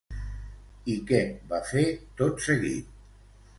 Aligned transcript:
I 0.93 0.95
què 1.11 1.19
va 1.53 1.61
fer, 1.73 1.85
tot 2.23 2.43
seguit? 2.49 2.93